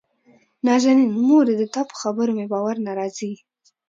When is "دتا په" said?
1.61-1.95